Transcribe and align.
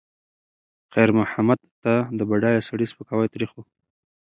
خیر 0.93 1.09
محمد 1.19 1.59
ته 1.83 1.93
د 2.17 2.19
بډایه 2.29 2.61
سړي 2.69 2.85
سپکاوی 2.91 3.27
تریخ 3.33 3.51
و. 3.53 3.57